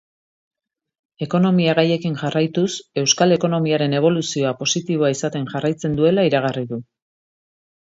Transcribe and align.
Ekonomia 1.25 1.75
gaiekin 1.79 2.15
jarraituz, 2.21 2.71
euskal 3.03 3.37
ekonomiaren 3.37 3.95
eboluzioa 3.99 4.55
positiboa 4.65 5.13
izaten 5.19 5.47
jarraitzen 5.55 6.01
duela 6.03 6.27
iragarri 6.33 6.67
du. 6.75 6.83